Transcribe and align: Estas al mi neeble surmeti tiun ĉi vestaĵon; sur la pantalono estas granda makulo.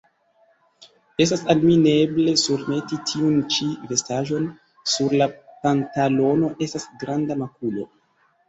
Estas 1.25 1.41
al 1.53 1.59
mi 1.65 1.75
neeble 1.81 2.33
surmeti 2.43 2.99
tiun 3.11 3.37
ĉi 3.57 3.67
vestaĵon; 3.91 4.49
sur 4.95 5.17
la 5.23 5.29
pantalono 5.67 6.51
estas 6.69 6.89
granda 7.05 7.39
makulo. 7.45 7.89